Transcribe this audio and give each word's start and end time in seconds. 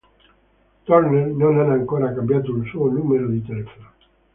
Turner 0.85 1.27
non 1.27 1.59
ha 1.59 1.71
ancora 1.73 2.11
cambiato 2.11 2.55
il 2.55 2.67
suo 2.67 2.87
numero 2.87 3.27
di 3.27 3.43
telefono. 3.43 3.91